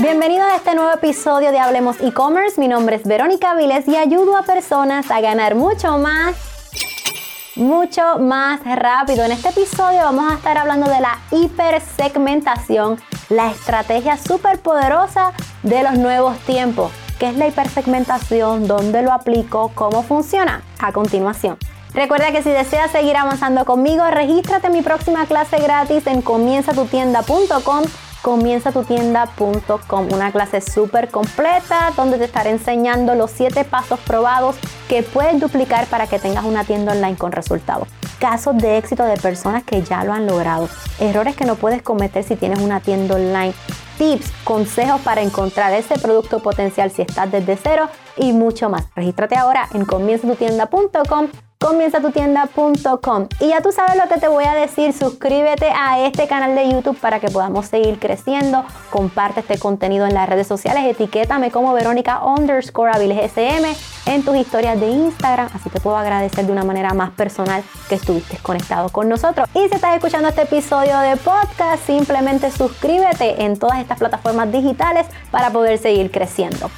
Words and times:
Bienvenido 0.00 0.42
a 0.46 0.56
este 0.56 0.74
nuevo 0.74 0.90
episodio 0.92 1.50
de 1.50 1.58
Hablemos 1.58 2.00
e-commerce. 2.00 2.58
Mi 2.58 2.68
nombre 2.68 2.96
es 2.96 3.02
Verónica 3.02 3.54
Viles 3.54 3.86
y 3.86 3.96
ayudo 3.96 4.34
a 4.34 4.44
personas 4.44 5.10
a 5.10 5.20
ganar 5.20 5.56
mucho 5.56 5.98
más, 5.98 6.36
mucho 7.54 8.18
más 8.18 8.60
rápido. 8.64 9.24
En 9.24 9.32
este 9.32 9.50
episodio 9.50 9.98
vamos 9.98 10.32
a 10.32 10.36
estar 10.36 10.56
hablando 10.56 10.90
de 10.90 11.02
la 11.02 11.18
hipersegmentación, 11.30 12.98
la 13.28 13.50
estrategia 13.50 14.16
súper 14.16 14.60
poderosa 14.60 15.34
de 15.62 15.82
los 15.82 15.98
nuevos 15.98 16.38
tiempos. 16.46 16.90
¿Qué 17.18 17.28
es 17.28 17.36
la 17.36 17.48
hipersegmentación? 17.48 18.66
¿Dónde 18.66 19.02
lo 19.02 19.12
aplico? 19.12 19.70
¿Cómo 19.74 20.02
funciona? 20.02 20.62
A 20.78 20.92
continuación. 20.92 21.58
Recuerda 21.92 22.32
que 22.32 22.42
si 22.42 22.48
deseas 22.48 22.90
seguir 22.90 23.18
avanzando 23.18 23.66
conmigo, 23.66 24.04
regístrate 24.10 24.68
en 24.68 24.72
mi 24.72 24.80
próxima 24.80 25.26
clase 25.26 25.58
gratis 25.58 26.06
en 26.06 26.22
comienzatutienda.com 26.22 27.84
comienzatutienda.com, 28.22 30.12
una 30.12 30.32
clase 30.32 30.60
súper 30.60 31.08
completa 31.08 31.92
donde 31.96 32.18
te 32.18 32.24
estaré 32.24 32.50
enseñando 32.50 33.14
los 33.14 33.30
7 33.30 33.64
pasos 33.64 33.98
probados 34.00 34.56
que 34.88 35.02
puedes 35.02 35.40
duplicar 35.40 35.86
para 35.86 36.06
que 36.06 36.18
tengas 36.18 36.44
una 36.44 36.64
tienda 36.64 36.92
online 36.92 37.16
con 37.16 37.32
resultados. 37.32 37.88
Casos 38.18 38.56
de 38.58 38.76
éxito 38.76 39.04
de 39.04 39.16
personas 39.16 39.64
que 39.64 39.82
ya 39.82 40.04
lo 40.04 40.12
han 40.12 40.26
logrado. 40.26 40.68
Errores 40.98 41.36
que 41.36 41.46
no 41.46 41.56
puedes 41.56 41.82
cometer 41.82 42.22
si 42.22 42.36
tienes 42.36 42.60
una 42.60 42.80
tienda 42.80 43.14
online. 43.14 43.54
Tips, 43.96 44.30
consejos 44.44 45.00
para 45.00 45.22
encontrar 45.22 45.72
ese 45.72 45.98
producto 45.98 46.40
potencial 46.40 46.90
si 46.90 47.02
estás 47.02 47.30
desde 47.30 47.56
cero 47.56 47.88
y 48.16 48.32
mucho 48.32 48.68
más. 48.68 48.86
Regístrate 48.94 49.36
ahora 49.36 49.68
en 49.72 49.84
comienzatutienda.com 49.84 51.28
comienzatutienda.com. 51.60 53.28
Y 53.38 53.48
ya 53.48 53.60
tú 53.60 53.70
sabes 53.70 53.96
lo 53.96 54.08
que 54.08 54.18
te 54.18 54.28
voy 54.28 54.44
a 54.44 54.54
decir, 54.54 54.92
suscríbete 54.92 55.66
a 55.66 56.00
este 56.06 56.26
canal 56.26 56.54
de 56.54 56.70
YouTube 56.70 56.98
para 56.98 57.20
que 57.20 57.28
podamos 57.28 57.66
seguir 57.66 57.98
creciendo. 57.98 58.64
Comparte 58.88 59.40
este 59.40 59.58
contenido 59.58 60.06
en 60.06 60.14
las 60.14 60.28
redes 60.28 60.46
sociales, 60.46 60.84
etiquétame 60.86 61.50
como 61.50 61.72
Verónica 61.74 62.24
underscore 62.24 62.90
en 64.06 64.24
tus 64.24 64.36
historias 64.36 64.80
de 64.80 64.88
Instagram, 64.88 65.48
así 65.54 65.68
te 65.68 65.80
puedo 65.80 65.96
agradecer 65.96 66.46
de 66.46 66.52
una 66.52 66.64
manera 66.64 66.94
más 66.94 67.10
personal 67.10 67.62
que 67.88 67.96
estuviste 67.96 68.38
conectado 68.38 68.88
con 68.88 69.08
nosotros. 69.08 69.48
Y 69.54 69.68
si 69.68 69.74
estás 69.74 69.94
escuchando 69.94 70.28
este 70.28 70.42
episodio 70.42 70.98
de 70.98 71.16
podcast, 71.16 71.84
simplemente 71.86 72.50
suscríbete 72.50 73.44
en 73.44 73.58
todas 73.58 73.78
estas 73.78 73.98
plataformas 73.98 74.50
digitales 74.50 75.06
para 75.30 75.50
poder 75.50 75.78
seguir 75.78 76.10
creciendo. 76.10 76.70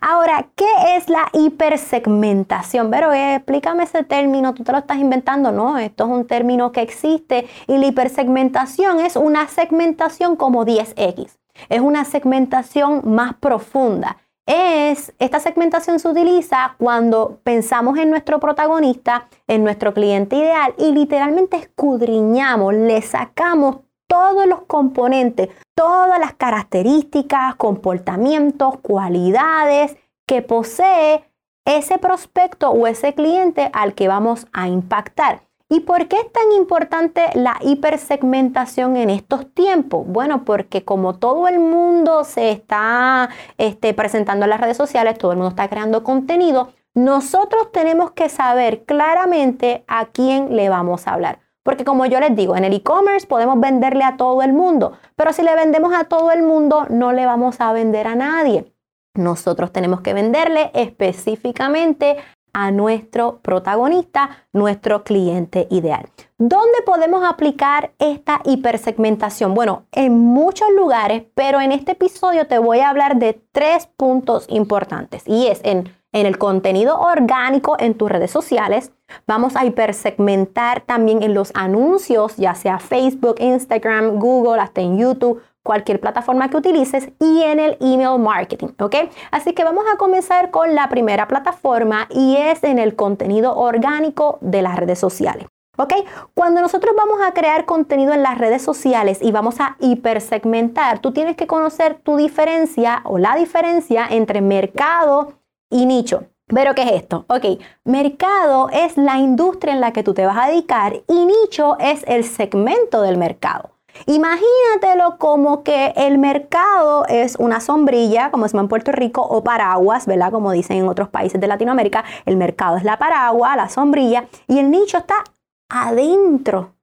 Ahora, 0.00 0.48
¿qué 0.54 0.96
es 0.96 1.08
la 1.08 1.28
hipersegmentación? 1.32 2.90
Pero 2.90 3.12
eh, 3.12 3.36
explícame 3.36 3.82
ese 3.82 4.04
término, 4.04 4.54
tú 4.54 4.62
te 4.62 4.72
lo 4.72 4.78
estás 4.78 4.98
inventando, 4.98 5.50
no, 5.50 5.76
esto 5.76 6.04
es 6.04 6.10
un 6.10 6.26
término 6.26 6.70
que 6.70 6.82
existe 6.82 7.48
y 7.66 7.78
la 7.78 7.86
hipersegmentación 7.86 9.00
es 9.00 9.16
una 9.16 9.48
segmentación 9.48 10.36
como 10.36 10.64
10X, 10.64 11.38
es 11.68 11.80
una 11.80 12.04
segmentación 12.04 13.02
más 13.04 13.34
profunda. 13.34 14.18
Es, 14.46 15.12
esta 15.18 15.40
segmentación 15.40 15.98
se 15.98 16.08
utiliza 16.08 16.74
cuando 16.78 17.40
pensamos 17.42 17.98
en 17.98 18.08
nuestro 18.08 18.40
protagonista, 18.40 19.28
en 19.46 19.62
nuestro 19.62 19.92
cliente 19.92 20.36
ideal 20.36 20.74
y 20.78 20.92
literalmente 20.92 21.58
escudriñamos, 21.58 22.72
le 22.72 23.02
sacamos 23.02 23.80
todos 24.06 24.46
los 24.46 24.62
componentes, 24.62 25.50
todas 25.78 26.18
las 26.18 26.34
características, 26.34 27.54
comportamientos, 27.54 28.78
cualidades 28.82 29.96
que 30.26 30.42
posee 30.42 31.22
ese 31.64 31.98
prospecto 31.98 32.70
o 32.70 32.88
ese 32.88 33.14
cliente 33.14 33.70
al 33.72 33.94
que 33.94 34.08
vamos 34.08 34.48
a 34.52 34.66
impactar. 34.66 35.42
¿Y 35.68 35.80
por 35.80 36.08
qué 36.08 36.16
es 36.16 36.32
tan 36.32 36.50
importante 36.56 37.26
la 37.34 37.58
hipersegmentación 37.60 38.96
en 38.96 39.08
estos 39.08 39.54
tiempos? 39.54 40.04
Bueno, 40.04 40.44
porque 40.44 40.84
como 40.84 41.14
todo 41.14 41.46
el 41.46 41.60
mundo 41.60 42.24
se 42.24 42.50
está 42.50 43.28
este, 43.56 43.94
presentando 43.94 44.46
en 44.46 44.50
las 44.50 44.60
redes 44.60 44.76
sociales, 44.76 45.16
todo 45.16 45.30
el 45.30 45.38
mundo 45.38 45.50
está 45.50 45.68
creando 45.68 46.02
contenido, 46.02 46.72
nosotros 46.94 47.70
tenemos 47.70 48.10
que 48.10 48.28
saber 48.28 48.84
claramente 48.84 49.84
a 49.86 50.06
quién 50.06 50.56
le 50.56 50.70
vamos 50.70 51.06
a 51.06 51.12
hablar. 51.12 51.47
Porque 51.68 51.84
como 51.84 52.06
yo 52.06 52.18
les 52.18 52.34
digo, 52.34 52.56
en 52.56 52.64
el 52.64 52.72
e-commerce 52.72 53.26
podemos 53.26 53.60
venderle 53.60 54.02
a 54.02 54.16
todo 54.16 54.40
el 54.40 54.54
mundo, 54.54 54.94
pero 55.16 55.34
si 55.34 55.42
le 55.42 55.54
vendemos 55.54 55.92
a 55.94 56.04
todo 56.04 56.30
el 56.30 56.42
mundo, 56.42 56.86
no 56.88 57.12
le 57.12 57.26
vamos 57.26 57.60
a 57.60 57.74
vender 57.74 58.06
a 58.06 58.14
nadie. 58.14 58.72
Nosotros 59.12 59.70
tenemos 59.70 60.00
que 60.00 60.14
venderle 60.14 60.70
específicamente 60.72 62.16
a 62.58 62.72
nuestro 62.72 63.38
protagonista, 63.38 64.30
nuestro 64.52 65.04
cliente 65.04 65.68
ideal. 65.70 66.08
¿Dónde 66.38 66.82
podemos 66.84 67.22
aplicar 67.24 67.92
esta 68.00 68.40
hipersegmentación? 68.44 69.54
Bueno, 69.54 69.84
en 69.92 70.18
muchos 70.18 70.68
lugares, 70.76 71.22
pero 71.34 71.60
en 71.60 71.70
este 71.70 71.92
episodio 71.92 72.48
te 72.48 72.58
voy 72.58 72.80
a 72.80 72.90
hablar 72.90 73.16
de 73.18 73.40
tres 73.52 73.88
puntos 73.96 74.46
importantes 74.48 75.22
y 75.26 75.46
es 75.46 75.60
en 75.62 75.96
en 76.12 76.26
el 76.26 76.38
contenido 76.38 76.98
orgánico 76.98 77.76
en 77.78 77.94
tus 77.94 78.10
redes 78.10 78.30
sociales. 78.30 78.92
Vamos 79.26 79.56
a 79.56 79.64
hipersegmentar 79.64 80.80
también 80.80 81.22
en 81.22 81.34
los 81.34 81.52
anuncios, 81.54 82.36
ya 82.36 82.54
sea 82.54 82.78
Facebook, 82.78 83.36
Instagram, 83.38 84.18
Google, 84.18 84.60
hasta 84.60 84.80
en 84.80 84.98
YouTube, 84.98 85.42
cualquier 85.68 86.00
plataforma 86.00 86.48
que 86.48 86.56
utilices 86.56 87.10
y 87.20 87.42
en 87.42 87.60
el 87.60 87.76
email 87.80 88.18
marketing, 88.18 88.68
¿ok? 88.80 88.96
Así 89.30 89.52
que 89.52 89.64
vamos 89.64 89.84
a 89.92 89.98
comenzar 89.98 90.50
con 90.50 90.74
la 90.74 90.88
primera 90.88 91.28
plataforma 91.28 92.08
y 92.08 92.36
es 92.36 92.64
en 92.64 92.78
el 92.78 92.96
contenido 92.96 93.54
orgánico 93.54 94.38
de 94.40 94.62
las 94.62 94.76
redes 94.76 94.98
sociales. 94.98 95.46
¿Ok? 95.76 95.92
Cuando 96.34 96.62
nosotros 96.62 96.94
vamos 96.96 97.20
a 97.22 97.32
crear 97.34 97.66
contenido 97.66 98.14
en 98.14 98.22
las 98.22 98.38
redes 98.38 98.62
sociales 98.62 99.18
y 99.20 99.30
vamos 99.30 99.60
a 99.60 99.76
hipersegmentar, 99.78 101.00
tú 101.00 101.12
tienes 101.12 101.36
que 101.36 101.46
conocer 101.46 102.00
tu 102.02 102.16
diferencia 102.16 103.02
o 103.04 103.18
la 103.18 103.36
diferencia 103.36 104.06
entre 104.10 104.40
mercado 104.40 105.34
y 105.70 105.84
nicho. 105.84 106.24
Pero 106.46 106.74
¿qué 106.74 106.82
es 106.82 106.92
esto? 106.92 107.26
Ok, 107.28 107.60
mercado 107.84 108.70
es 108.70 108.96
la 108.96 109.18
industria 109.18 109.74
en 109.74 109.82
la 109.82 109.92
que 109.92 110.02
tú 110.02 110.14
te 110.14 110.24
vas 110.24 110.38
a 110.38 110.48
dedicar 110.48 110.94
y 111.06 111.26
nicho 111.26 111.76
es 111.78 112.04
el 112.08 112.24
segmento 112.24 113.02
del 113.02 113.18
mercado. 113.18 113.77
Imagínatelo 114.06 115.18
como 115.18 115.62
que 115.62 115.92
el 115.96 116.18
mercado 116.18 117.04
es 117.06 117.36
una 117.36 117.60
sombrilla, 117.60 118.30
como 118.30 118.46
se 118.46 118.52
llama 118.52 118.62
en 118.62 118.68
Puerto 118.68 118.92
Rico, 118.92 119.22
o 119.22 119.42
paraguas, 119.44 120.06
¿verdad? 120.06 120.30
Como 120.30 120.52
dicen 120.52 120.78
en 120.78 120.88
otros 120.88 121.08
países 121.08 121.40
de 121.40 121.46
Latinoamérica, 121.46 122.04
el 122.24 122.36
mercado 122.36 122.76
es 122.76 122.84
la 122.84 122.98
paraguas, 122.98 123.56
la 123.56 123.68
sombrilla, 123.68 124.26
y 124.46 124.58
el 124.58 124.70
nicho 124.70 124.98
está 124.98 125.24
adentro 125.68 126.74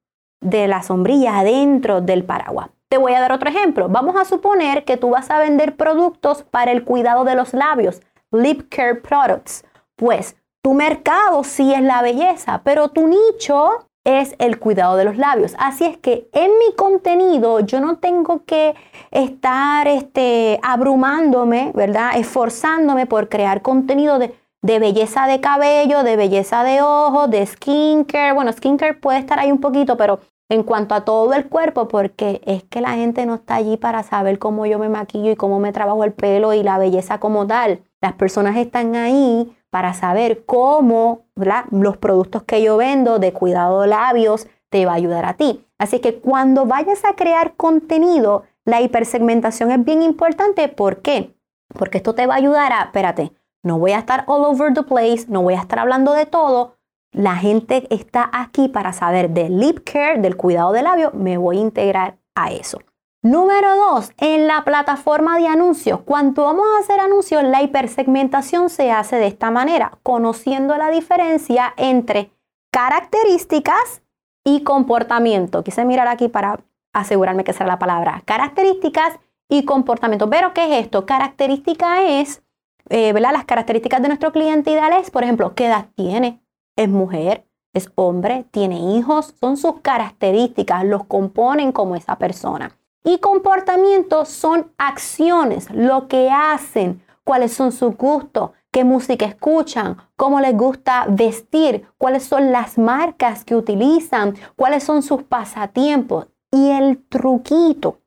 de 0.42 0.68
la 0.68 0.84
sombrilla, 0.84 1.40
adentro 1.40 2.02
del 2.02 2.24
paraguas. 2.24 2.70
Te 2.90 2.98
voy 2.98 3.14
a 3.14 3.20
dar 3.20 3.32
otro 3.32 3.50
ejemplo. 3.50 3.90
Vamos 3.90 4.16
a 4.16 4.26
suponer 4.26 4.86
que 4.86 4.98
tú 4.98 5.10
vas 5.10 5.32
a 5.32 5.40
vender 5.40 5.76
productos 5.76 6.44
para 6.44 6.72
el 6.72 6.84
cuidado 6.84 7.24
de 7.24 7.36
los 7.36 7.54
labios 7.54 8.02
lip 8.32 8.70
care 8.70 8.96
products. 8.96 9.64
Pues 9.96 10.36
tu 10.62 10.74
mercado 10.74 11.44
sí 11.44 11.74
es 11.74 11.82
la 11.82 12.02
belleza, 12.02 12.62
pero 12.64 12.90
tu 12.90 13.08
nicho 13.08 13.88
es 14.06 14.36
el 14.38 14.60
cuidado 14.60 14.96
de 14.96 15.04
los 15.04 15.18
labios. 15.18 15.56
Así 15.58 15.84
es 15.84 15.98
que 15.98 16.30
en 16.32 16.52
mi 16.60 16.74
contenido 16.76 17.60
yo 17.60 17.82
no 17.82 17.98
tengo 17.98 18.46
que 18.46 18.76
estar 19.12 19.88
este, 19.88 20.60
abrumándome, 20.64 21.72
¿verdad? 21.76 22.12
Esforzándome 22.16 23.08
por 23.08 23.28
crear 23.28 23.62
contenido 23.62 24.20
de, 24.20 24.34
de 24.62 24.80
belleza 24.80 25.28
de 25.28 25.42
cabello, 25.42 26.04
de 26.04 26.16
belleza 26.16 26.64
de 26.64 26.82
ojos, 26.82 27.30
de 27.30 27.46
skincare. 27.46 28.34
Bueno, 28.34 28.54
skincare 28.54 28.94
puede 28.94 29.20
estar 29.20 29.40
ahí 29.40 29.52
un 29.52 29.60
poquito, 29.60 29.98
pero 29.98 30.20
en 30.50 30.62
cuanto 30.62 30.94
a 30.94 31.04
todo 31.04 31.34
el 31.34 31.48
cuerpo, 31.48 31.88
porque 31.88 32.42
es 32.46 32.64
que 32.64 32.82
la 32.82 32.92
gente 32.92 33.26
no 33.26 33.36
está 33.36 33.56
allí 33.56 33.78
para 33.78 34.04
saber 34.04 34.38
cómo 34.38 34.68
yo 34.68 34.78
me 34.78 34.90
maquillo 34.90 35.32
y 35.32 35.36
cómo 35.36 35.60
me 35.60 35.74
trabajo 35.74 36.04
el 36.04 36.14
pelo 36.14 36.54
y 36.54 36.62
la 36.62 36.78
belleza 36.78 37.20
como 37.20 37.48
tal. 37.48 37.82
Las 38.02 38.14
personas 38.14 38.56
están 38.56 38.96
ahí 38.96 39.52
para 39.76 39.94
saber 39.94 40.46
cómo 40.46 41.26
los 41.36 41.98
productos 41.98 42.44
que 42.44 42.64
yo 42.64 42.78
vendo 42.78 43.20
de 43.20 43.34
cuidado 43.34 43.82
de 43.82 43.88
labios 43.88 44.48
te 44.70 44.86
va 44.86 44.94
a 44.94 44.96
ayudar 44.96 45.26
a 45.26 45.34
ti. 45.34 45.66
Así 45.78 46.00
que 46.00 46.16
cuando 46.22 46.66
vayas 46.66 47.04
a 47.04 47.18
crear 47.18 47.56
contenido, 47.58 48.44
la 48.64 48.80
hipersegmentación 48.80 49.72
es 49.72 49.84
bien 49.84 50.02
importante. 50.02 50.70
¿Por 50.70 51.02
qué? 51.02 51.36
Porque 51.78 51.98
esto 51.98 52.16
te 52.16 52.26
va 52.26 52.36
a 52.36 52.38
ayudar 52.38 52.72
a, 52.72 52.84
espérate, 52.84 53.34
no 53.64 53.78
voy 53.78 53.92
a 53.92 54.00
estar 54.00 54.24
all 54.28 54.46
over 54.46 54.74
the 54.74 54.84
place, 54.84 55.26
no 55.28 55.42
voy 55.42 55.56
a 55.56 55.60
estar 55.60 55.80
hablando 55.80 56.14
de 56.14 56.26
todo. 56.26 56.78
La 57.12 57.36
gente 57.36 57.86
está 57.94 58.30
aquí 58.32 58.70
para 58.70 58.94
saber 58.94 59.32
del 59.32 59.60
lip 59.60 59.80
care, 59.84 60.22
del 60.22 60.38
cuidado 60.38 60.72
de 60.72 60.84
labio, 60.84 61.12
me 61.14 61.38
voy 61.38 61.58
a 61.58 61.64
integrar 61.64 62.18
a 62.34 62.54
eso. 62.54 62.80
Número 63.26 63.76
dos, 63.76 64.12
en 64.20 64.46
la 64.46 64.64
plataforma 64.66 65.40
de 65.40 65.48
anuncios. 65.48 66.02
Cuando 66.06 66.44
vamos 66.44 66.68
a 66.68 66.80
hacer 66.84 67.00
anuncios, 67.00 67.42
la 67.42 67.64
hipersegmentación 67.64 68.70
se 68.70 68.92
hace 68.92 69.16
de 69.16 69.26
esta 69.26 69.50
manera, 69.50 69.98
conociendo 70.04 70.78
la 70.78 70.92
diferencia 70.92 71.74
entre 71.76 72.30
características 72.72 74.04
y 74.44 74.62
comportamiento. 74.62 75.64
Quise 75.64 75.86
mirar 75.86 76.08
aquí 76.08 76.28
para 76.28 76.60
asegurarme 76.94 77.44
que 77.44 77.54
sea 77.54 77.66
la 77.66 77.80
palabra. 77.80 78.22
Características 78.26 79.18
y 79.50 79.66
comportamiento. 79.66 80.30
Pero, 80.30 80.54
¿qué 80.54 80.66
es 80.66 80.86
esto? 80.86 81.08
Característica 81.08 82.04
es, 82.04 82.44
eh, 82.90 83.12
¿verdad? 83.12 83.32
Las 83.34 83.46
características 83.46 84.04
de 84.04 84.10
nuestro 84.10 84.32
cliente 84.34 84.70
ideal 84.70 84.94
es, 85.02 85.10
por 85.10 85.24
ejemplo, 85.24 85.56
qué 85.56 85.66
edad 85.66 85.88
tiene, 85.96 86.44
es 86.76 86.90
mujer, 86.90 87.48
es 87.74 87.92
hombre, 87.96 88.46
tiene 88.52 88.96
hijos, 88.96 89.34
son 89.40 89.58
sus 89.58 89.82
características, 89.82 90.86
los 90.86 91.06
componen 91.06 91.72
como 91.72 91.96
esa 91.96 92.20
persona. 92.20 92.78
Y 93.08 93.20
comportamientos 93.20 94.30
son 94.30 94.72
acciones, 94.80 95.70
lo 95.70 96.08
que 96.08 96.32
hacen, 96.32 97.04
cuáles 97.24 97.54
son 97.54 97.72
sus 97.72 97.96
gustos, 97.96 98.50
qué 98.72 98.84
música 98.84 99.28
escuchan, 99.28 99.98
cómo 100.16 100.40
les 100.42 100.58
gusta 100.58 101.06
vestir, 101.08 101.86
cuáles 102.00 102.24
son 102.24 102.52
las 102.52 102.80
marcas 102.80 103.46
que 103.46 103.56
utilizan, 103.56 104.36
cuáles 104.56 104.84
son 104.84 105.04
sus 105.04 105.22
pasatiempos. 105.22 106.30
Y 106.52 106.72
el 106.72 106.98
truquito, 107.08 108.00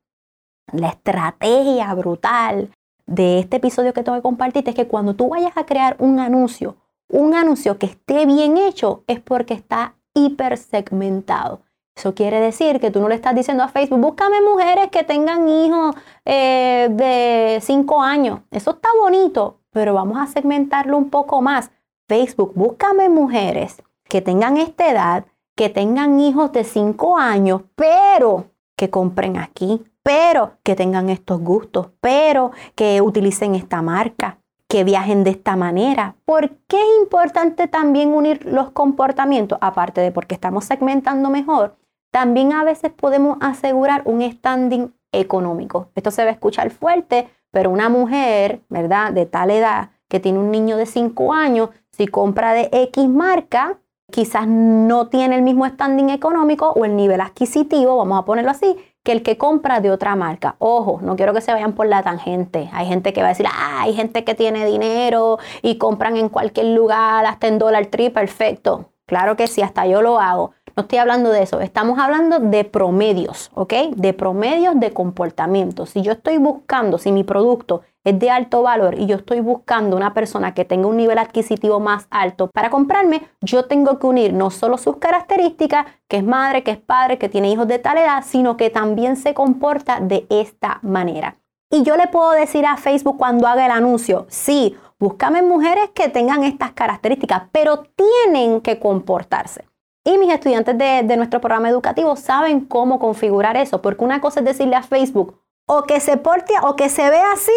la 0.73 0.89
estrategia 0.89 1.93
brutal 1.93 2.69
de 3.05 3.39
este 3.39 3.55
episodio 3.55 3.93
que 3.93 4.03
tengo 4.03 4.17
que 4.17 4.21
compartirte 4.21 4.71
es 4.71 4.75
que 4.75 4.87
cuando 4.89 5.15
tú 5.15 5.29
vayas 5.29 5.55
a 5.55 5.65
crear 5.65 5.95
un 5.99 6.19
anuncio, 6.19 6.75
un 7.07 7.35
anuncio 7.35 7.77
que 7.77 7.85
esté 7.85 8.25
bien 8.25 8.57
hecho 8.57 9.05
es 9.07 9.21
porque 9.21 9.53
está 9.53 9.95
hipersegmentado. 10.13 11.61
Eso 11.99 12.15
quiere 12.15 12.39
decir 12.39 12.79
que 12.79 12.91
tú 12.91 13.01
no 13.01 13.09
le 13.09 13.15
estás 13.15 13.35
diciendo 13.35 13.61
a 13.61 13.67
Facebook, 13.67 13.99
búscame 13.99 14.41
mujeres 14.41 14.87
que 14.89 15.03
tengan 15.03 15.49
hijos 15.49 15.93
eh, 16.23 16.87
de 16.89 17.59
5 17.61 18.01
años. 18.01 18.39
Eso 18.51 18.71
está 18.71 18.87
bonito, 19.01 19.59
pero 19.69 19.93
vamos 19.93 20.17
a 20.17 20.25
segmentarlo 20.25 20.97
un 20.97 21.09
poco 21.09 21.41
más. 21.41 21.71
Facebook, 22.07 22.53
búscame 22.55 23.09
mujeres 23.09 23.83
que 24.05 24.21
tengan 24.21 24.55
esta 24.55 24.89
edad, 24.89 25.25
que 25.57 25.67
tengan 25.67 26.21
hijos 26.21 26.53
de 26.53 26.63
5 26.63 27.17
años, 27.17 27.63
pero 27.75 28.45
que 28.77 28.89
compren 28.89 29.35
aquí, 29.35 29.83
pero 30.01 30.53
que 30.63 30.77
tengan 30.77 31.09
estos 31.09 31.41
gustos, 31.41 31.89
pero 31.99 32.51
que 32.75 33.01
utilicen 33.01 33.55
esta 33.55 33.81
marca, 33.81 34.37
que 34.69 34.85
viajen 34.85 35.25
de 35.25 35.31
esta 35.31 35.57
manera. 35.57 36.15
¿Por 36.23 36.49
qué 36.67 36.79
es 36.79 37.01
importante 37.01 37.67
también 37.67 38.13
unir 38.13 38.45
los 38.45 38.71
comportamientos? 38.71 39.57
Aparte 39.59 39.99
de 39.99 40.13
porque 40.13 40.35
estamos 40.35 40.63
segmentando 40.63 41.29
mejor, 41.29 41.75
también 42.11 42.53
a 42.53 42.63
veces 42.63 42.91
podemos 42.91 43.37
asegurar 43.41 44.01
un 44.05 44.21
standing 44.21 44.93
económico. 45.11 45.89
Esto 45.95 46.11
se 46.11 46.23
va 46.23 46.29
a 46.29 46.33
escuchar 46.33 46.71
fuerte, 46.71 47.29
pero 47.51 47.69
una 47.69 47.89
mujer, 47.89 48.61
¿verdad? 48.69 49.11
De 49.13 49.25
tal 49.25 49.51
edad 49.51 49.89
que 50.07 50.19
tiene 50.19 50.39
un 50.39 50.51
niño 50.51 50.77
de 50.77 50.85
5 50.85 51.33
años, 51.33 51.69
si 51.91 52.07
compra 52.07 52.53
de 52.53 52.69
X 52.71 53.07
marca, 53.07 53.79
quizás 54.11 54.47
no 54.47 55.07
tiene 55.07 55.35
el 55.35 55.43
mismo 55.43 55.67
standing 55.67 56.09
económico 56.09 56.71
o 56.71 56.83
el 56.85 56.95
nivel 56.95 57.21
adquisitivo, 57.21 57.97
vamos 57.97 58.19
a 58.19 58.25
ponerlo 58.25 58.51
así, 58.51 58.75
que 59.03 59.11
el 59.11 59.23
que 59.23 59.37
compra 59.37 59.79
de 59.79 59.91
otra 59.91 60.15
marca. 60.15 60.55
Ojo, 60.59 60.99
no 61.01 61.15
quiero 61.15 61.33
que 61.33 61.41
se 61.41 61.53
vayan 61.53 61.73
por 61.73 61.87
la 61.87 62.03
tangente. 62.03 62.69
Hay 62.73 62.87
gente 62.87 63.13
que 63.13 63.21
va 63.21 63.27
a 63.27 63.29
decir, 63.29 63.45
ah, 63.47 63.81
hay 63.81 63.93
gente 63.93 64.23
que 64.23 64.35
tiene 64.35 64.65
dinero 64.65 65.37
y 65.61 65.77
compran 65.77 66.17
en 66.17 66.29
cualquier 66.29 66.67
lugar, 66.67 67.25
hasta 67.25 67.47
en 67.47 67.59
dólar 67.59 67.85
tree, 67.85 68.09
perfecto. 68.09 68.91
Claro 69.05 69.35
que 69.35 69.47
sí, 69.47 69.61
hasta 69.61 69.87
yo 69.87 70.01
lo 70.01 70.19
hago. 70.19 70.51
No 70.79 70.83
estoy 70.83 70.99
hablando 70.99 71.31
de 71.31 71.43
eso, 71.43 71.59
estamos 71.59 71.99
hablando 71.99 72.39
de 72.39 72.63
promedios, 72.63 73.51
¿ok? 73.53 73.73
De 73.97 74.13
promedios 74.13 74.79
de 74.79 74.93
comportamiento. 74.93 75.85
Si 75.85 76.01
yo 76.03 76.13
estoy 76.13 76.37
buscando, 76.37 76.97
si 76.97 77.11
mi 77.11 77.25
producto 77.25 77.81
es 78.05 78.17
de 78.17 78.31
alto 78.31 78.61
valor 78.61 78.97
y 78.97 79.05
yo 79.05 79.17
estoy 79.17 79.41
buscando 79.41 79.97
una 79.97 80.13
persona 80.13 80.53
que 80.53 80.63
tenga 80.63 80.87
un 80.87 80.95
nivel 80.95 81.17
adquisitivo 81.17 81.81
más 81.81 82.07
alto 82.11 82.49
para 82.53 82.69
comprarme, 82.69 83.27
yo 83.41 83.65
tengo 83.65 83.99
que 83.99 84.07
unir 84.07 84.31
no 84.31 84.51
solo 84.51 84.77
sus 84.77 84.95
características, 84.99 85.85
que 86.07 86.15
es 86.15 86.23
madre, 86.23 86.63
que 86.63 86.71
es 86.71 86.77
padre, 86.77 87.17
que 87.17 87.27
tiene 87.27 87.51
hijos 87.51 87.67
de 87.67 87.79
tal 87.79 87.97
edad, 87.97 88.23
sino 88.25 88.55
que 88.55 88.69
también 88.69 89.17
se 89.17 89.33
comporta 89.33 89.99
de 89.99 90.27
esta 90.29 90.79
manera. 90.81 91.35
Y 91.69 91.83
yo 91.83 91.97
le 91.97 92.07
puedo 92.07 92.31
decir 92.31 92.65
a 92.65 92.77
Facebook 92.77 93.17
cuando 93.17 93.47
haga 93.47 93.65
el 93.65 93.71
anuncio, 93.73 94.27
sí, 94.29 94.77
búscame 94.97 95.41
mujeres 95.41 95.89
que 95.93 96.07
tengan 96.07 96.45
estas 96.45 96.71
características, 96.71 97.49
pero 97.51 97.83
tienen 97.97 98.61
que 98.61 98.79
comportarse. 98.79 99.68
Y 100.03 100.17
mis 100.17 100.33
estudiantes 100.33 100.77
de, 100.77 101.17
nuestro 101.17 101.41
programa 101.41 101.69
educativo 101.69 102.15
saben 102.15 102.61
cómo 102.61 102.99
configurar 102.99 103.57
eso, 103.57 103.81
porque 103.81 104.03
una 104.03 104.21
cosa 104.21 104.39
es 104.39 104.45
decirle 104.45 104.75
a 104.75 104.83
Facebook 104.83 105.39
o 105.67 105.83
que 105.83 105.99
se 105.99 106.17
porte 106.17 106.53
o 106.63 106.75
que 106.75 106.89
se 106.89 107.09
vea 107.09 107.31
así 107.33 107.51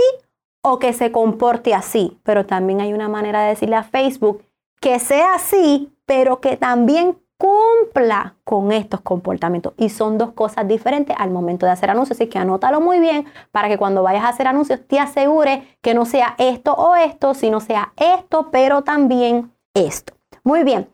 o 0.63 0.79
que 0.79 0.93
se 0.93 1.13
comporte 1.13 1.75
así, 1.75 2.19
pero 2.23 2.47
también 2.47 2.81
hay 2.81 2.93
una 2.93 3.09
manera 3.09 3.43
de 3.43 3.51
decirle 3.51 3.77
a 3.77 3.85
Facebook 3.85 4.45
que 4.81 4.99
sea 4.99 5.35
así, 5.35 5.93
pero 6.05 6.41
que 6.41 6.57
también 6.57 7.17
cumpla 7.43 8.37
con 8.45 8.71
estos 8.71 9.01
comportamientos. 9.01 9.75
Y 9.77 9.89
son 9.89 10.17
dos 10.17 10.31
cosas 10.31 10.69
diferentes 10.69 11.17
al 11.19 11.31
momento 11.31 11.67
de 11.67 11.73
hacer 11.73 11.91
anuncios. 11.91 12.17
Así 12.17 12.29
que 12.29 12.39
anótalo 12.39 12.81
muy 12.81 13.01
bien 13.01 13.27
para 13.51 13.69
que 13.69 13.79
cuando 13.79 14.05
vayas 14.05 14.23
a 14.23 14.29
hacer 14.29 14.47
anuncios 14.47 14.87
te 14.87 15.01
asegure 15.01 15.77
que 15.81 15.93
no 15.93 16.05
sea 16.05 16.37
esto 16.39 16.73
o 16.73 16.95
esto, 16.95 17.35
sino 17.35 17.59
sea 17.59 17.95
esto, 17.97 18.51
pero 18.53 18.83
también 18.83 19.53
esto. 19.75 20.15
Muy 20.45 20.63
bien. 20.63 20.92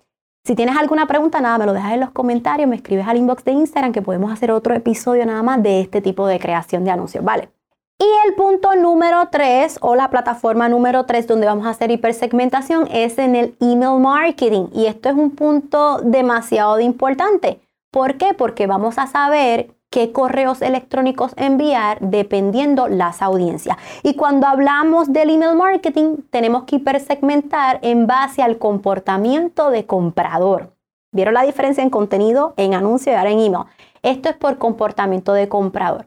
Si 0.48 0.54
tienes 0.54 0.78
alguna 0.78 1.06
pregunta, 1.06 1.42
nada, 1.42 1.58
me 1.58 1.66
lo 1.66 1.74
dejas 1.74 1.92
en 1.92 2.00
los 2.00 2.10
comentarios, 2.10 2.66
me 2.66 2.76
escribes 2.76 3.06
al 3.06 3.18
inbox 3.18 3.44
de 3.44 3.52
Instagram 3.52 3.92
que 3.92 4.00
podemos 4.00 4.32
hacer 4.32 4.50
otro 4.50 4.74
episodio 4.74 5.26
nada 5.26 5.42
más 5.42 5.62
de 5.62 5.82
este 5.82 6.00
tipo 6.00 6.26
de 6.26 6.38
creación 6.38 6.84
de 6.84 6.90
anuncios, 6.90 7.22
¿vale? 7.22 7.50
Y 7.98 8.06
el 8.26 8.34
punto 8.34 8.74
número 8.74 9.28
3 9.30 9.76
o 9.82 9.94
la 9.94 10.08
plataforma 10.08 10.70
número 10.70 11.04
3 11.04 11.26
donde 11.26 11.46
vamos 11.46 11.66
a 11.66 11.70
hacer 11.70 11.90
hipersegmentación 11.90 12.88
es 12.90 13.18
en 13.18 13.36
el 13.36 13.56
email 13.60 14.00
marketing. 14.00 14.68
Y 14.72 14.86
esto 14.86 15.10
es 15.10 15.16
un 15.16 15.32
punto 15.32 15.98
demasiado 15.98 16.80
importante. 16.80 17.60
¿Por 17.90 18.16
qué? 18.16 18.32
Porque 18.32 18.66
vamos 18.66 18.96
a 18.96 19.06
saber 19.06 19.74
qué 19.90 20.12
correos 20.12 20.62
electrónicos 20.62 21.32
enviar 21.36 21.98
dependiendo 22.00 22.88
las 22.88 23.22
audiencias. 23.22 23.76
Y 24.02 24.14
cuando 24.14 24.46
hablamos 24.46 25.12
del 25.12 25.30
email 25.30 25.56
marketing, 25.56 26.16
tenemos 26.30 26.64
que 26.64 26.76
hipersegmentar 26.76 27.78
en 27.82 28.06
base 28.06 28.42
al 28.42 28.58
comportamiento 28.58 29.70
de 29.70 29.86
comprador. 29.86 30.72
¿Vieron 31.12 31.34
la 31.34 31.42
diferencia 31.42 31.82
en 31.82 31.90
contenido, 31.90 32.52
en 32.56 32.74
anuncio 32.74 33.12
y 33.12 33.14
ahora 33.14 33.30
en 33.30 33.40
email? 33.40 33.64
Esto 34.02 34.28
es 34.28 34.36
por 34.36 34.58
comportamiento 34.58 35.32
de 35.32 35.48
comprador. 35.48 36.06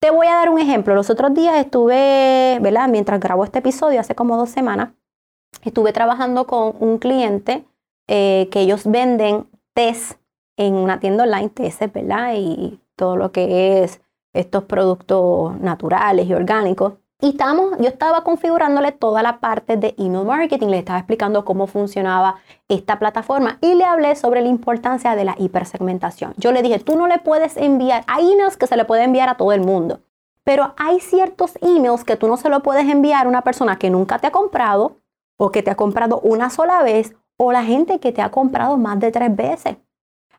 Te 0.00 0.10
voy 0.10 0.26
a 0.26 0.34
dar 0.34 0.48
un 0.48 0.58
ejemplo. 0.58 0.94
Los 0.94 1.10
otros 1.10 1.34
días 1.34 1.56
estuve, 1.56 2.58
¿verdad? 2.60 2.88
Mientras 2.88 3.20
grabo 3.20 3.44
este 3.44 3.58
episodio, 3.58 4.00
hace 4.00 4.14
como 4.14 4.36
dos 4.36 4.48
semanas, 4.48 4.90
estuve 5.64 5.92
trabajando 5.92 6.46
con 6.46 6.74
un 6.78 6.98
cliente 6.98 7.64
eh, 8.06 8.48
que 8.50 8.60
ellos 8.60 8.86
venden 8.86 9.46
test 9.74 10.18
en 10.56 10.74
una 10.74 10.98
tienda 10.98 11.24
online, 11.24 11.50
test, 11.50 11.82
¿verdad? 11.92 12.34
Y 12.36 12.80
todo 12.98 13.16
lo 13.16 13.32
que 13.32 13.82
es 13.82 14.02
estos 14.34 14.64
productos 14.64 15.58
naturales 15.58 16.26
y 16.26 16.34
orgánicos. 16.34 16.94
Y 17.20 17.30
estamos, 17.30 17.76
yo 17.78 17.88
estaba 17.88 18.22
configurándole 18.22 18.92
toda 18.92 19.22
la 19.24 19.40
parte 19.40 19.76
de 19.76 19.94
email 19.98 20.24
marketing, 20.24 20.68
le 20.68 20.78
estaba 20.78 21.00
explicando 21.00 21.44
cómo 21.44 21.66
funcionaba 21.66 22.36
esta 22.68 23.00
plataforma 23.00 23.58
y 23.60 23.74
le 23.74 23.84
hablé 23.84 24.14
sobre 24.14 24.40
la 24.40 24.48
importancia 24.48 25.16
de 25.16 25.24
la 25.24 25.34
hipersegmentación. 25.36 26.34
Yo 26.36 26.52
le 26.52 26.62
dije, 26.62 26.78
tú 26.78 26.96
no 26.96 27.08
le 27.08 27.18
puedes 27.18 27.56
enviar, 27.56 28.04
hay 28.06 28.30
emails 28.30 28.56
que 28.56 28.68
se 28.68 28.76
le 28.76 28.84
puede 28.84 29.02
enviar 29.02 29.28
a 29.28 29.36
todo 29.36 29.52
el 29.52 29.62
mundo, 29.62 30.00
pero 30.44 30.74
hay 30.76 31.00
ciertos 31.00 31.58
emails 31.60 32.04
que 32.04 32.16
tú 32.16 32.28
no 32.28 32.36
se 32.36 32.50
lo 32.50 32.60
puedes 32.62 32.88
enviar 32.88 33.26
a 33.26 33.28
una 33.28 33.42
persona 33.42 33.78
que 33.78 33.90
nunca 33.90 34.20
te 34.20 34.28
ha 34.28 34.30
comprado 34.30 34.98
o 35.38 35.50
que 35.50 35.64
te 35.64 35.72
ha 35.72 35.76
comprado 35.76 36.20
una 36.20 36.50
sola 36.50 36.84
vez 36.84 37.16
o 37.36 37.50
la 37.50 37.64
gente 37.64 37.98
que 37.98 38.12
te 38.12 38.22
ha 38.22 38.30
comprado 38.30 38.76
más 38.76 39.00
de 39.00 39.10
tres 39.10 39.34
veces. 39.34 39.76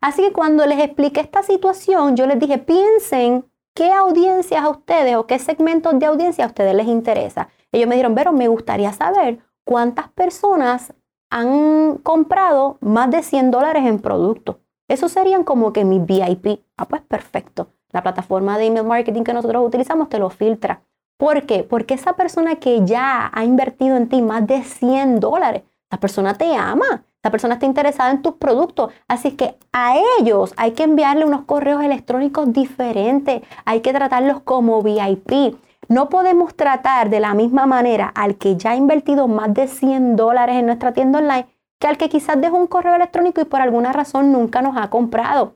Así 0.01 0.21
que 0.21 0.33
cuando 0.33 0.65
les 0.65 0.79
expliqué 0.79 1.19
esta 1.19 1.43
situación, 1.43 2.15
yo 2.15 2.25
les 2.25 2.39
dije, 2.39 2.57
piensen 2.57 3.45
qué 3.75 3.91
audiencias 3.91 4.63
a 4.63 4.69
ustedes 4.69 5.15
o 5.15 5.27
qué 5.27 5.39
segmentos 5.39 5.97
de 5.99 6.05
audiencia 6.05 6.45
a 6.45 6.47
ustedes 6.47 6.73
les 6.73 6.87
interesa. 6.87 7.49
Ellos 7.71 7.87
me 7.87 7.95
dijeron, 7.95 8.15
pero 8.15 8.31
me 8.31 8.47
gustaría 8.47 8.93
saber 8.93 9.39
cuántas 9.65 10.09
personas 10.09 10.93
han 11.29 11.97
comprado 11.97 12.77
más 12.81 13.11
de 13.11 13.23
100 13.23 13.51
dólares 13.51 13.85
en 13.85 13.99
productos. 13.99 14.57
Eso 14.87 15.07
serían 15.07 15.43
como 15.43 15.71
que 15.71 15.85
mis 15.85 16.03
VIP. 16.05 16.65
Ah, 16.77 16.87
pues 16.87 17.01
perfecto. 17.01 17.67
La 17.91 18.01
plataforma 18.01 18.57
de 18.57 18.65
email 18.65 18.85
marketing 18.85 19.23
que 19.23 19.33
nosotros 19.33 19.65
utilizamos 19.65 20.09
te 20.09 20.17
lo 20.17 20.29
filtra. 20.29 20.81
¿Por 21.17 21.45
qué? 21.45 21.63
Porque 21.63 21.93
esa 21.93 22.13
persona 22.13 22.55
que 22.55 22.85
ya 22.85 23.29
ha 23.33 23.43
invertido 23.43 23.97
en 23.97 24.09
ti 24.09 24.21
más 24.21 24.47
de 24.47 24.63
100 24.63 25.19
dólares, 25.19 25.63
esa 25.91 25.99
persona 25.99 26.33
te 26.35 26.55
ama. 26.55 27.05
La 27.23 27.31
persona 27.31 27.55
está 27.55 27.65
interesada 27.65 28.11
en 28.11 28.21
tus 28.21 28.35
productos. 28.35 28.93
Así 29.07 29.31
que 29.31 29.57
a 29.73 29.95
ellos 30.19 30.53
hay 30.57 30.71
que 30.71 30.83
enviarle 30.83 31.25
unos 31.25 31.41
correos 31.41 31.83
electrónicos 31.83 32.53
diferentes. 32.53 33.41
Hay 33.65 33.81
que 33.81 33.93
tratarlos 33.93 34.41
como 34.41 34.81
VIP. 34.81 35.57
No 35.89 36.07
podemos 36.09 36.55
tratar 36.55 37.09
de 37.09 37.19
la 37.19 37.33
misma 37.33 37.65
manera 37.65 38.07
al 38.07 38.37
que 38.37 38.55
ya 38.55 38.71
ha 38.71 38.75
invertido 38.75 39.27
más 39.27 39.53
de 39.53 39.67
100 39.67 40.15
dólares 40.15 40.55
en 40.55 40.67
nuestra 40.67 40.93
tienda 40.93 41.19
online 41.19 41.47
que 41.79 41.87
al 41.87 41.97
que 41.97 42.09
quizás 42.09 42.39
dejó 42.39 42.57
un 42.57 42.67
correo 42.67 42.95
electrónico 42.95 43.41
y 43.41 43.45
por 43.45 43.61
alguna 43.61 43.93
razón 43.93 44.31
nunca 44.31 44.61
nos 44.61 44.77
ha 44.77 44.89
comprado. 44.89 45.55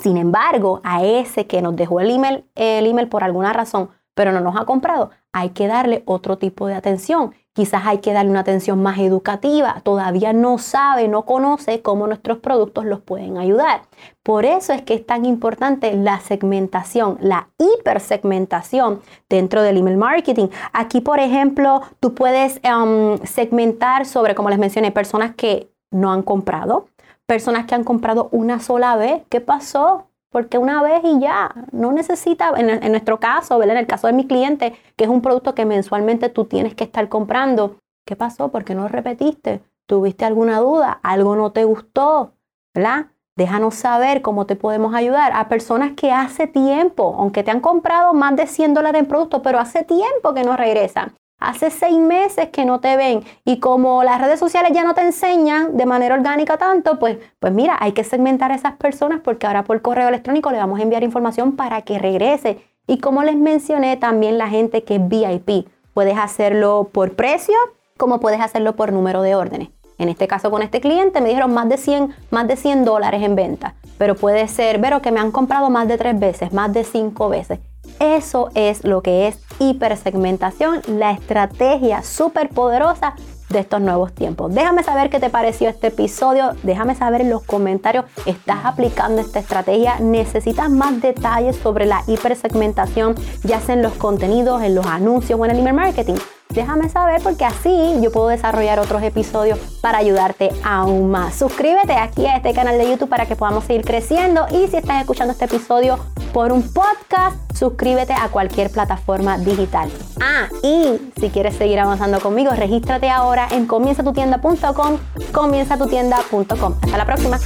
Sin 0.00 0.16
embargo, 0.16 0.80
a 0.84 1.02
ese 1.02 1.46
que 1.46 1.62
nos 1.62 1.76
dejó 1.76 2.00
el 2.00 2.10
email, 2.10 2.44
el 2.54 2.86
email 2.86 3.08
por 3.08 3.24
alguna 3.24 3.52
razón, 3.52 3.90
pero 4.22 4.30
no 4.30 4.40
nos 4.40 4.54
ha 4.54 4.66
comprado, 4.66 5.10
hay 5.32 5.48
que 5.50 5.66
darle 5.66 6.04
otro 6.06 6.38
tipo 6.38 6.68
de 6.68 6.74
atención. 6.74 7.34
Quizás 7.54 7.82
hay 7.86 7.98
que 7.98 8.12
darle 8.12 8.30
una 8.30 8.38
atención 8.38 8.80
más 8.80 9.00
educativa. 9.00 9.80
Todavía 9.82 10.32
no 10.32 10.58
sabe, 10.58 11.08
no 11.08 11.24
conoce 11.24 11.82
cómo 11.82 12.06
nuestros 12.06 12.38
productos 12.38 12.84
los 12.84 13.00
pueden 13.00 13.36
ayudar. 13.36 13.82
Por 14.22 14.44
eso 14.44 14.74
es 14.74 14.82
que 14.82 14.94
es 14.94 15.04
tan 15.04 15.24
importante 15.24 15.92
la 15.96 16.20
segmentación, 16.20 17.18
la 17.20 17.48
hipersegmentación 17.58 19.00
dentro 19.28 19.60
del 19.60 19.78
email 19.78 19.96
marketing. 19.96 20.46
Aquí, 20.72 21.00
por 21.00 21.18
ejemplo, 21.18 21.82
tú 21.98 22.14
puedes 22.14 22.60
um, 22.62 23.18
segmentar 23.24 24.06
sobre, 24.06 24.36
como 24.36 24.50
les 24.50 24.60
mencioné, 24.60 24.92
personas 24.92 25.34
que 25.34 25.68
no 25.90 26.12
han 26.12 26.22
comprado, 26.22 26.86
personas 27.26 27.66
que 27.66 27.74
han 27.74 27.82
comprado 27.82 28.28
una 28.30 28.60
sola 28.60 28.94
vez. 28.94 29.22
¿Qué 29.28 29.40
pasó? 29.40 30.11
Porque 30.32 30.56
una 30.56 30.82
vez 30.82 31.02
y 31.04 31.20
ya, 31.20 31.54
no 31.72 31.92
necesita, 31.92 32.52
en, 32.56 32.90
nuestro 32.90 33.20
caso, 33.20 33.62
en 33.62 33.70
el 33.70 33.86
caso 33.86 34.06
de 34.06 34.14
mi 34.14 34.26
cliente, 34.26 34.74
que 34.96 35.04
es 35.04 35.10
un 35.10 35.20
producto 35.20 35.54
que 35.54 35.66
mensualmente 35.66 36.30
tú 36.30 36.46
tienes 36.46 36.74
que 36.74 36.84
estar 36.84 37.08
comprando, 37.10 37.76
¿qué 38.06 38.16
pasó? 38.16 38.48
¿Por 38.48 38.64
qué 38.64 38.74
no 38.74 38.88
repetiste? 38.88 39.60
¿Tuviste 39.86 40.24
alguna 40.24 40.58
duda? 40.58 40.98
¿Algo 41.02 41.36
no 41.36 41.52
te 41.52 41.64
gustó? 41.64 42.32
¿Verdad? 42.74 43.08
Déjanos 43.36 43.74
saber 43.74 44.22
cómo 44.22 44.46
te 44.46 44.56
podemos 44.56 44.94
ayudar 44.94 45.32
a 45.34 45.48
personas 45.48 45.92
que 45.92 46.12
hace 46.12 46.46
tiempo, 46.46 47.14
aunque 47.18 47.42
te 47.42 47.50
han 47.50 47.60
comprado 47.60 48.14
más 48.14 48.34
de 48.34 48.46
100 48.46 48.72
dólares 48.72 49.00
en 49.00 49.08
producto, 49.08 49.42
pero 49.42 49.58
hace 49.58 49.84
tiempo 49.84 50.32
que 50.32 50.44
no 50.44 50.56
regresan. 50.56 51.14
Hace 51.42 51.70
seis 51.70 51.98
meses 51.98 52.50
que 52.50 52.64
no 52.64 52.78
te 52.78 52.96
ven 52.96 53.24
y 53.44 53.58
como 53.58 54.04
las 54.04 54.20
redes 54.20 54.38
sociales 54.38 54.70
ya 54.72 54.84
no 54.84 54.94
te 54.94 55.00
enseñan 55.00 55.76
de 55.76 55.86
manera 55.86 56.14
orgánica 56.14 56.56
tanto, 56.56 56.98
pues, 56.98 57.18
pues 57.40 57.52
mira, 57.52 57.76
hay 57.80 57.92
que 57.92 58.04
segmentar 58.04 58.52
a 58.52 58.54
esas 58.54 58.74
personas 58.74 59.20
porque 59.24 59.46
ahora 59.48 59.64
por 59.64 59.82
correo 59.82 60.08
electrónico 60.08 60.52
le 60.52 60.58
vamos 60.58 60.78
a 60.78 60.82
enviar 60.82 61.02
información 61.02 61.56
para 61.56 61.82
que 61.82 61.98
regrese. 61.98 62.64
Y 62.86 62.98
como 62.98 63.24
les 63.24 63.36
mencioné, 63.36 63.96
también 63.96 64.38
la 64.38 64.48
gente 64.48 64.84
que 64.84 64.96
es 64.96 65.08
VIP, 65.08 65.68
puedes 65.94 66.16
hacerlo 66.16 66.90
por 66.92 67.14
precio 67.16 67.56
como 67.96 68.20
puedes 68.20 68.40
hacerlo 68.40 68.74
por 68.74 68.92
número 68.92 69.22
de 69.22 69.34
órdenes. 69.34 69.68
En 69.98 70.08
este 70.08 70.26
caso 70.26 70.50
con 70.50 70.62
este 70.62 70.80
cliente 70.80 71.20
me 71.20 71.28
dijeron 71.28 71.54
más 71.54 71.68
de 71.68 71.76
100, 71.76 72.14
más 72.30 72.48
de 72.48 72.56
100 72.56 72.84
dólares 72.84 73.22
en 73.22 73.36
venta, 73.36 73.74
pero 73.98 74.16
puede 74.16 74.48
ser, 74.48 74.80
pero 74.80 75.02
que 75.02 75.12
me 75.12 75.20
han 75.20 75.30
comprado 75.30 75.70
más 75.70 75.86
de 75.86 75.98
tres 75.98 76.18
veces, 76.18 76.52
más 76.52 76.72
de 76.72 76.82
cinco 76.82 77.28
veces. 77.28 77.60
Eso 78.00 78.50
es 78.54 78.84
lo 78.84 79.02
que 79.02 79.28
es 79.28 79.38
hipersegmentación, 79.58 80.82
la 80.86 81.12
estrategia 81.12 82.02
súper 82.02 82.48
poderosa 82.48 83.14
de 83.48 83.60
estos 83.60 83.80
nuevos 83.80 84.12
tiempos. 84.12 84.52
Déjame 84.54 84.82
saber 84.82 85.10
qué 85.10 85.20
te 85.20 85.30
pareció 85.30 85.68
este 85.68 85.88
episodio, 85.88 86.52
déjame 86.62 86.94
saber 86.94 87.20
en 87.20 87.30
los 87.30 87.42
comentarios, 87.42 88.06
¿estás 88.26 88.64
aplicando 88.64 89.20
esta 89.20 89.38
estrategia? 89.38 90.00
¿Necesitas 90.00 90.70
más 90.70 91.00
detalles 91.00 91.56
sobre 91.56 91.86
la 91.86 92.02
hipersegmentación, 92.06 93.14
ya 93.44 93.60
sea 93.60 93.74
en 93.74 93.82
los 93.82 93.92
contenidos, 93.92 94.62
en 94.62 94.74
los 94.74 94.86
anuncios 94.86 95.38
o 95.38 95.44
en 95.44 95.52
el 95.52 95.58
email 95.58 95.76
marketing? 95.76 96.16
Déjame 96.54 96.88
saber 96.88 97.22
porque 97.22 97.44
así 97.44 97.98
yo 98.00 98.10
puedo 98.10 98.28
desarrollar 98.28 98.78
otros 98.78 99.02
episodios 99.02 99.58
para 99.80 99.98
ayudarte 99.98 100.50
aún 100.64 101.10
más. 101.10 101.34
Suscríbete 101.34 101.94
aquí 101.94 102.26
a 102.26 102.36
este 102.36 102.52
canal 102.52 102.78
de 102.78 102.90
YouTube 102.90 103.08
para 103.08 103.26
que 103.26 103.36
podamos 103.36 103.64
seguir 103.64 103.84
creciendo 103.84 104.46
y 104.50 104.68
si 104.68 104.76
estás 104.76 105.00
escuchando 105.00 105.32
este 105.32 105.46
episodio 105.46 105.98
por 106.32 106.52
un 106.52 106.62
podcast, 106.62 107.36
suscríbete 107.54 108.14
a 108.14 108.28
cualquier 108.28 108.70
plataforma 108.70 109.38
digital. 109.38 109.90
Ah, 110.20 110.48
y 110.62 111.12
si 111.20 111.30
quieres 111.30 111.56
seguir 111.56 111.78
avanzando 111.78 112.20
conmigo, 112.20 112.52
regístrate 112.52 113.10
ahora 113.10 113.48
en 113.50 113.66
comienzatutienda.com, 113.66 114.98
comienzatutienda.com. 115.32 116.74
Hasta 116.82 116.96
la 116.96 117.04
próxima. 117.04 117.38